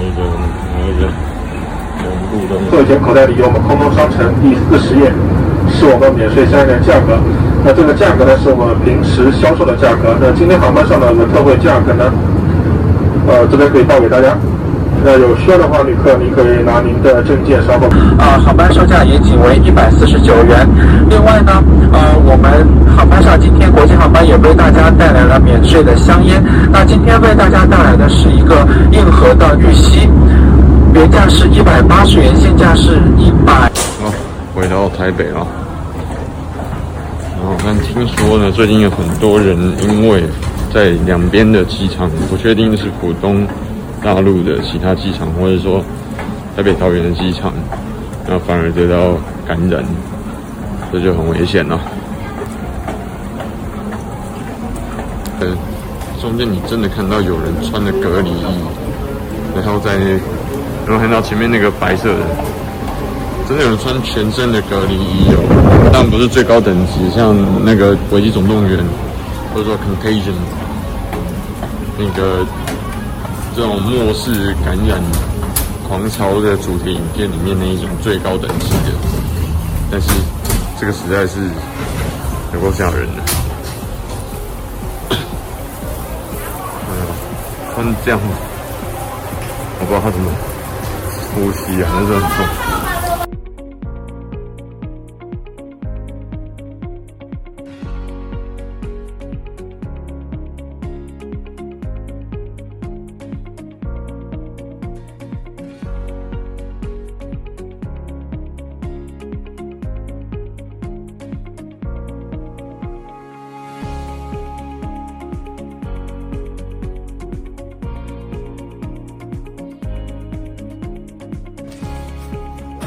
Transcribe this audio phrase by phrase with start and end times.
[0.00, 0.24] 那个
[0.80, 1.12] 那个。
[2.70, 5.12] 做一件口袋里有我们空中商城第四十页，
[5.68, 7.18] 是我们免税商人的价格。
[7.62, 10.16] 那这个价格呢，是我们平时销售的价格。
[10.20, 12.08] 那今天航班上的特惠价格呢，
[13.28, 14.38] 呃，这边可以报给大家。
[15.04, 17.88] 那有需要的话，旅客您可以拿您的证件稍后。
[18.18, 20.68] 啊，航班售价也仅为一百四十九元。
[21.08, 26.42] 另外呢，呃，我们航班上今天国际航班也为大家带来了免税的香烟。
[26.70, 30.08] 那今天为大家带来的是一个硬核的玉溪。
[30.92, 33.52] 原价是一百八十元，现价是一百。
[34.02, 34.12] 好，
[34.54, 35.46] 回到台北了。
[37.40, 40.24] 然后看，听说呢，最近有很多人因为
[40.74, 43.46] 在两边的机场，不确定是浦东、
[44.02, 45.82] 大陆的其他机场，或者说
[46.56, 47.52] 台北、桃园的机场，
[48.26, 49.84] 那反而得到感染，
[50.92, 51.80] 这就很危险了。
[55.40, 55.56] 嗯，
[56.20, 58.44] 中间你真的看到有人穿着隔离衣，
[59.54, 59.92] 然后在。
[60.86, 62.18] 然后看到前面那个白色的，
[63.46, 68.76] 真的有人穿全身的隔离衣哦，但不是最高等级，像那个《危机总动员》
[69.54, 70.32] 或者说《Contagion》
[71.96, 72.44] 那个
[73.54, 75.00] 这种末世感染
[75.88, 78.92] 狂潮的主题影片里面那一种最高等级的，
[79.90, 80.08] 但是
[80.78, 81.40] 这个实在是
[82.54, 83.22] 有够吓人的，
[85.10, 85.16] 嗯，
[87.74, 88.20] 穿这样，
[89.80, 90.30] 我不知道他怎么。
[91.32, 92.79] 呼吸啊，那是很痛。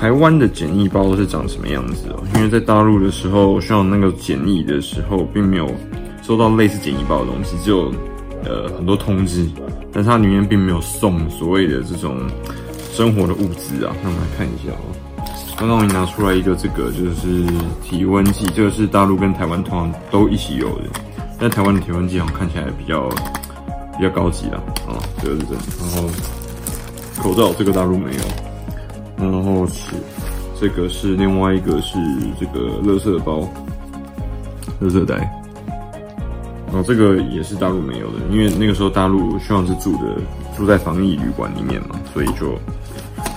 [0.00, 2.24] 台湾的简易包是长什么样子哦？
[2.34, 5.70] 因为在大陆的时候，需要那个检疫的时候，并没有
[6.22, 7.92] 收到类似简易包的东西，只有
[8.42, 9.46] 呃很多通知，
[9.92, 12.16] 但是它里面并没有送所谓的这种
[12.94, 13.94] 生活的物资啊。
[14.02, 15.22] 那我们来看一下哦。
[15.58, 17.44] 刚刚我拿出来一个这个就是
[17.84, 20.84] 体温计，这个是大陆跟台湾通常都一起有的，
[21.38, 23.06] 但台湾的体温计好像看起来比较
[23.98, 24.62] 比较高级啦。
[24.88, 25.64] 啊，这个是真的。
[25.78, 26.08] 然后
[27.22, 28.49] 口罩这个大陆没有。
[29.20, 29.92] 然后是
[30.58, 31.98] 这个是另外一个是
[32.38, 33.48] 这个垃圾包，
[34.80, 35.16] 垃圾袋。
[36.66, 40.16] 然后这个也是大陆没有的，因为那个时候大陆希望是住的
[40.56, 42.56] 住在防疫旅馆里面嘛，所以就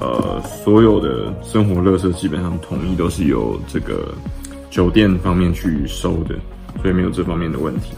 [0.00, 4.14] 呃所有的生活垃圾基本上统一都是由这个
[4.70, 6.34] 酒店方面去收的，
[6.80, 7.92] 所以没有这方面的问题。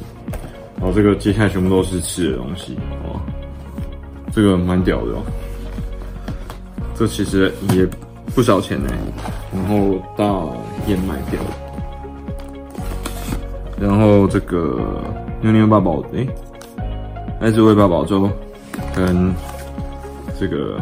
[0.76, 3.20] 然后这个接下来全部都是吃的东西，哦，
[4.32, 5.22] 这个蛮屌的哦。
[7.00, 7.88] 这其实也
[8.35, 8.91] 不少钱呢，
[9.55, 10.55] 然后到
[10.87, 11.41] 燕麦表，
[13.81, 14.79] 然后这个
[15.41, 16.26] 妞妞八宝哎，
[17.41, 18.29] 爱之味八宝粥，
[18.94, 19.35] 跟
[20.38, 20.79] 这个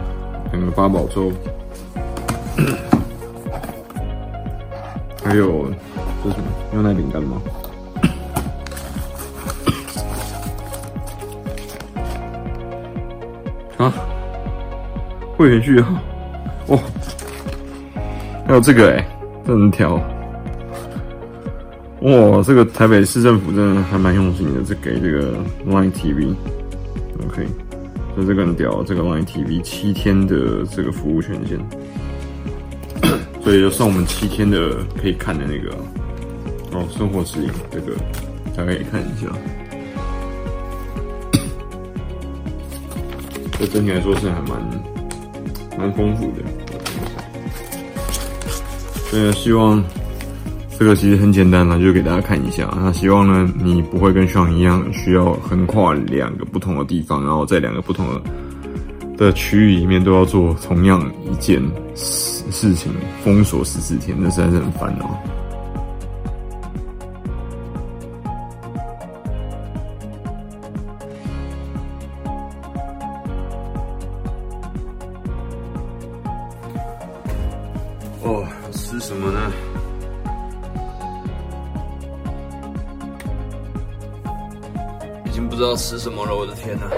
[0.51, 1.31] 两个八宝粥，
[5.23, 5.71] 还有
[6.25, 7.41] 这什么牛奶饼干吗？
[13.77, 13.95] 啊，
[15.37, 15.95] 会员序号。
[18.49, 19.07] 还有这个哎、
[19.47, 19.97] 这能调。
[22.01, 25.35] 哇，这个台北市政府真的还蛮用心的，这给这个
[25.67, 27.47] Line TV，OK，
[28.15, 31.59] 所以这个很屌，这个 Line TV 七天的这个服务权限，
[33.45, 35.77] 所以就送我们七天的可以看的那个
[36.73, 37.93] 哦，生活指引，这个
[38.57, 39.27] 大家可以看一下。
[43.61, 44.59] 这整体来说是还蛮。
[45.77, 46.43] 蛮丰富的，
[49.11, 49.83] 所以希望
[50.79, 52.73] 这个其实很简单了，就给大家看一下。
[52.77, 58.21] 那希望呢，你不会跟上一样，需要横跨两个不同的地方，然后在两个不同的
[59.17, 61.61] 的区域里面都要做同样一件
[61.95, 62.93] 事事情，
[63.25, 65.21] 封锁十四天，那实在是很烦恼。
[78.89, 79.53] 吃什么呢？
[85.27, 86.35] 已经不知道吃什么了。
[86.35, 86.89] 我的天哪！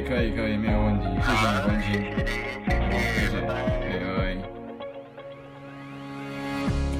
[0.00, 1.90] 哎，可以可以，没有问题，谢谢你关心，
[2.64, 3.52] 好，谢谢，拜拜。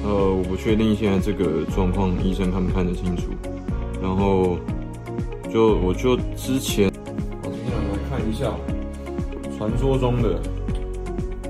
[0.03, 3.23] 呃，我不确定现在这个状况，医生看不看得清楚。
[4.03, 4.59] 然后，
[5.51, 6.91] 就我就之前，
[7.41, 8.53] 我今天我们来看一下，
[9.57, 10.39] 传说中的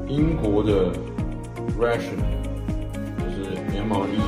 [0.07, 0.93] 英国的
[1.77, 2.15] ration，
[3.19, 4.21] 就是棉毛衣。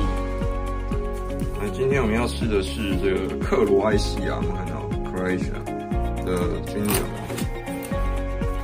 [1.58, 4.74] 那今天我们要吃的是这个克罗埃西亚，我们看到
[5.10, 5.63] Croatia。
[6.24, 6.98] 的军粮，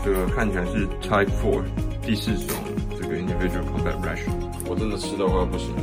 [0.05, 1.63] 这个看起来是 Type Four
[2.03, 2.57] 第四种
[3.01, 4.31] 这个 Individual Combat Ration，
[4.67, 5.83] 我真的吃到快不行了，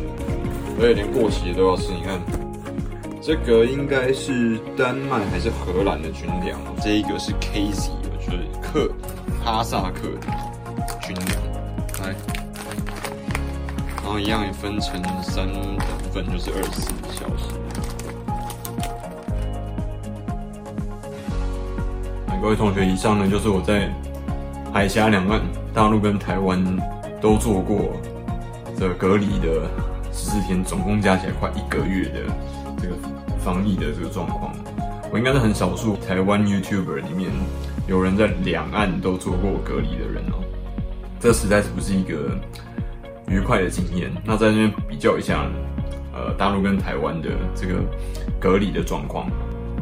[0.80, 1.92] 而且连过期的都要吃。
[1.94, 2.20] 你看，
[3.22, 6.60] 这个应该是丹麦还是荷兰的军粮？
[6.82, 7.90] 这一个是 KZ，
[8.26, 8.90] 就是克
[9.44, 11.38] 哈萨克的军粮。
[12.04, 12.16] 来，
[14.04, 15.78] 然后一样也分成三等
[16.14, 17.57] 份，就是二十四小时。
[22.40, 23.90] 各位同学，以上呢就是我在
[24.72, 25.42] 海峡两岸，
[25.74, 26.64] 大陆跟台湾
[27.20, 27.98] 都做过
[28.78, 29.68] 这隔离的
[30.14, 32.20] 十四天，总共加起来快一个月的
[32.78, 32.96] 这个
[33.40, 34.54] 防疫的这个状况。
[35.12, 37.32] 我应该是很少数台湾 YouTuber 里面
[37.88, 40.44] 有人在两岸都做过隔离的人哦。
[41.20, 42.38] 这实在是不是一个
[43.28, 44.12] 愉快的经验。
[44.24, 45.46] 那在这边比较一下，
[46.14, 47.82] 呃，大陆跟台湾的这个
[48.40, 49.28] 隔离的状况。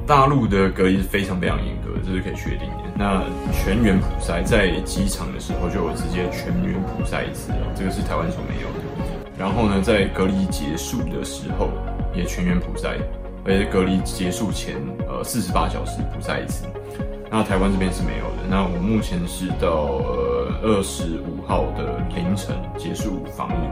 [0.07, 2.83] 大陆的隔离是非常非常严格，这是可以确定的。
[2.95, 8.85] 那全员普筛在机场的时候就有直接全员普筛一次哦，这个是台湾所没有的。
[9.37, 11.71] 然后呢，在隔离结束的时候
[12.13, 12.97] 也全员普筛，
[13.43, 14.75] 而且隔离结束前
[15.07, 16.67] 呃四十八小时普筛一次。
[17.31, 18.47] 那台湾这边是没有的。
[18.47, 23.67] 那我目前是到呃二十五号的凌晨结束防疫，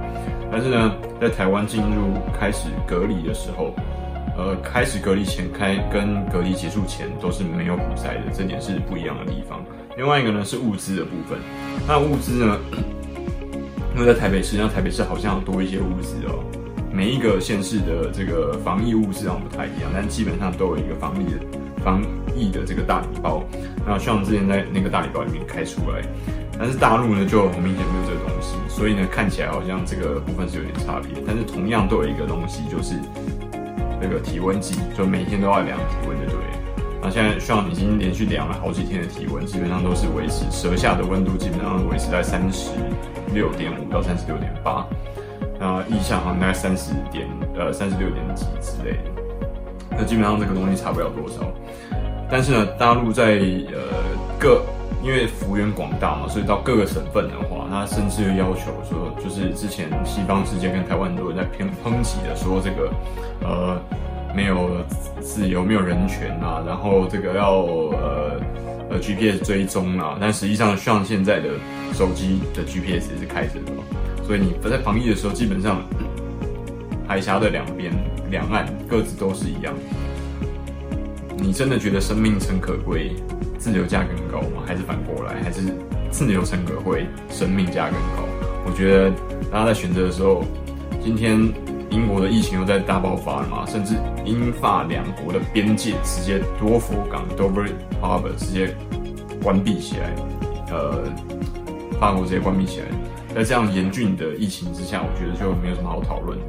[0.52, 3.72] 但是呢，在台湾进入开始隔离的时候。
[4.36, 9.64] 呃，开始隔离前开跟隔离结束前都是没有普筛的，这点是不一样的地方。
[9.96, 11.38] 另外一个呢是物资的部分，
[11.88, 12.58] 那物资呢，
[13.96, 16.44] 因为在台北市，那台北市好像要多一些物资哦。
[16.92, 21.40] 每一个县市的这个防疫物资好像不太一样，但基本上都有一个防疫的
[21.84, 22.02] 防
[22.36, 23.44] 疫的这个大礼包。
[23.86, 26.02] 那像之前在那个大礼包里面开出来，
[26.58, 31.22] 但是大陆呢就很明显没有这个东西，所以呢看起来好像这个部分是有点差别。
[31.26, 32.96] 但是同样都有一个东西就是。
[34.04, 36.44] 这个体温计就每天都要量体温，就对。
[37.02, 42.72] 那现在像已经连续量了好几天的体温，基本上都是维持舌下的温度，基本上维持在三十
[43.34, 44.86] 六点五到三十六点八。
[45.58, 47.26] 那腋下好像大概三十点
[47.58, 49.12] 呃三十六点几之类的。
[49.92, 51.42] 那基本上这个东西差不了多少。
[52.30, 53.40] 但是呢，大陆在
[53.72, 53.80] 呃
[54.38, 54.62] 各
[55.04, 62.90] 因为幅员广大嘛，所以到各个省份的话，他甚至又要求说，就是之前西方世界跟台湾很多人在抨抨击的说这个。
[63.46, 63.78] 呃，
[64.34, 64.70] 没有
[65.20, 68.40] 自由，没有人权啊，然后这个要呃
[68.90, 71.50] 呃 GPS 追踪啊，但实际上像现在的
[71.94, 73.72] 手机的 GPS 是开着的，
[74.26, 75.84] 所以你在防疫的时候，基本上
[77.06, 77.92] 海峡的两边
[78.32, 79.74] 两岸各自都是一样。
[81.44, 83.12] 你真的觉得生命诚可贵，
[83.58, 84.64] 自由价更高吗？
[84.66, 85.62] 还是反过来，还是
[86.10, 88.24] 自由诚可贵，生命价更高？
[88.66, 89.12] 我觉得
[89.52, 90.46] 大家在选择的时候，
[91.04, 91.54] 今天。
[91.92, 93.94] 英国的疫情又在大爆发了嘛，甚至
[94.26, 97.70] 英法两国的边界直接多佛港 Dover
[98.02, 98.76] Harbor 直接
[99.44, 100.16] 关闭起来，
[100.72, 101.04] 呃，
[102.00, 102.88] 法国直接关闭起来。
[103.36, 106.46] 在这样严峻的疫情之下，我觉得就没有什么好讨论的。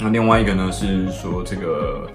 [0.00, 2.10] 那另外一个呢，是说这个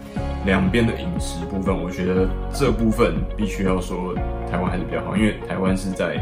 [0.48, 4.16] 两边的饮食部分，我觉得这部分必须要说
[4.50, 6.18] 台湾还是比较好，因为台湾是在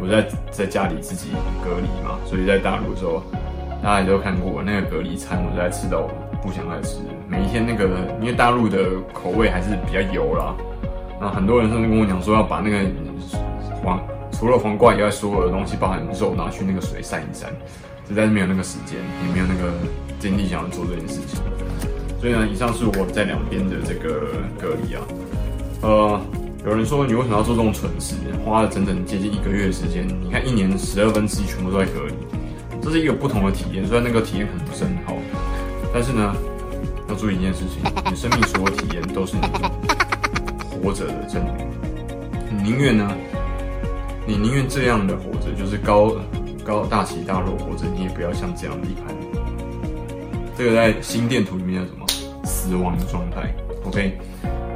[0.00, 1.30] 我在在家里自己
[1.64, 3.20] 隔离嘛，所以在大陆的时候。
[3.82, 6.08] 大家也都看过那个隔离餐，我实在吃到
[6.42, 7.00] 不想再吃。
[7.28, 7.84] 每一天那个，
[8.18, 8.78] 因为大陆的
[9.12, 10.56] 口味还是比较油啦。
[11.20, 12.78] 那很多人甚至跟我讲说，要把那个
[13.82, 14.00] 黄
[14.32, 17.52] 除了黄瓜以外，所有的东西包含肉拿去那个水散一散。
[18.08, 19.70] 实在是没有那个时间，也没有那个
[20.18, 21.42] 精力想要做这件事情。
[22.24, 24.28] 所以呢，以上是我在两边的这个
[24.58, 25.02] 隔离啊。
[25.82, 26.18] 呃，
[26.64, 28.14] 有人说你为什么要做这种蠢事？
[28.42, 32.14] 花了整整接近一个月的时间，你看一年十二分之一全部都在隔离。
[32.80, 35.18] 这是一个不同的体验，虽然那个体验可能不是很好，
[35.92, 36.34] 但是呢，
[37.10, 39.42] 要注意一件事情：你生命所有体验都是你
[40.80, 41.66] 活着的证明。
[42.48, 43.14] 你宁愿呢，
[44.26, 46.16] 你宁愿这样的活着，就是高
[46.64, 49.14] 高大起大落活着，你也不要像这样离开。
[50.56, 52.03] 这个在心电图里面叫什么？
[52.64, 53.54] 死亡的状态。
[53.84, 54.16] OK，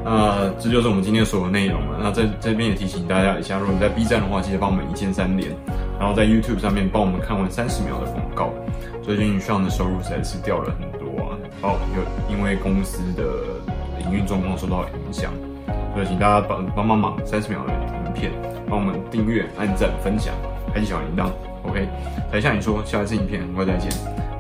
[0.05, 1.99] 那这就是我们今天所有内容了。
[2.03, 5.51] 那在这边也提醒大家一下，如果你在 B 站的话，记得帮我们一键三连。
[5.99, 8.53] 然后在 YouTube 上面帮我们看完三十秒的广告，
[9.03, 11.33] 最近上的收入实在是掉了很多啊！
[11.63, 13.25] 哦，有因为公司的
[14.05, 15.33] 营运状况受到影响，
[15.95, 17.73] 所以请大家帮帮帮忙，三十秒的
[18.07, 18.31] 影片，
[18.69, 20.35] 帮我们订阅、按赞、分享，
[20.75, 21.31] 开启小铃铛。
[21.65, 21.89] OK，
[22.31, 23.91] 台下你说，下一次影片很快再见。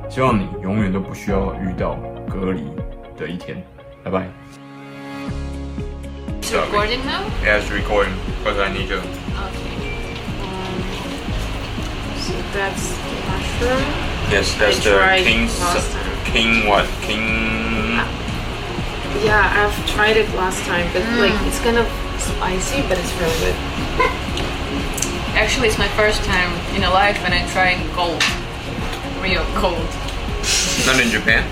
[0.09, 2.63] 希望你永远都不需要遇到隔离
[3.18, 3.62] 的一天。
[4.04, 4.28] 拜拜。
[6.52, 7.24] Recording now?
[7.44, 8.14] Yes, recording.
[8.44, 9.00] Because I need to.
[9.00, 9.08] Okay.
[10.44, 10.76] Um,
[12.20, 12.94] so that's
[13.26, 13.82] mushroom.
[14.30, 16.26] Yes, that's I the tried king's last time.
[16.26, 17.98] king what king.
[19.24, 21.88] Yeah, I've tried it last time, but like it's kind of
[22.20, 23.56] spicy, but it's really good.
[25.34, 28.22] Actually, it's my first time in a life when I tried gold,
[29.24, 29.90] real gold.
[30.86, 31.44] Not in Japan.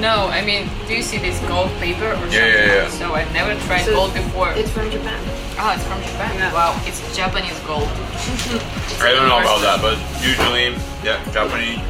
[0.00, 2.32] No, I mean, do you see this gold paper or something?
[2.32, 2.88] Yeah, yeah, yeah.
[2.90, 4.52] So I've never tried So gold before.
[4.52, 5.18] It's from Japan.
[5.58, 6.34] oh, it's from Japan.
[6.36, 6.52] Yeah.
[6.52, 7.88] Wow, it's Japanese gold.
[9.00, 11.80] I don't know about that, but usually, yeah, Japanese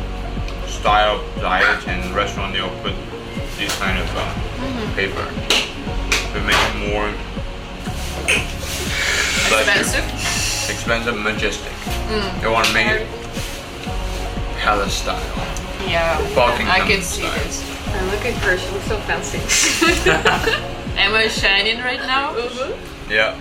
[0.71, 2.95] style diet and restaurant they'll put
[3.59, 5.25] this kind of uh, paper
[6.33, 7.11] to make it more
[9.49, 10.05] Expensive.
[10.71, 11.73] expensive, majestic.
[12.41, 13.07] They want to make it
[14.59, 15.23] palace style.
[15.87, 17.33] Yeah, Buckingham I can see style.
[17.45, 17.63] this.
[17.95, 19.39] And look at her, she looks so fancy.
[20.99, 22.33] Am I shining right now?
[22.35, 23.11] Mm-hmm.
[23.11, 23.39] Yeah.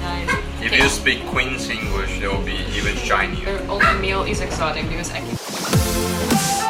[0.00, 0.30] Nice.
[0.62, 0.82] If Okay.
[0.82, 3.58] you speak Queen's English, they will be even shinier.
[3.58, 6.61] The only meal is exotic because I can.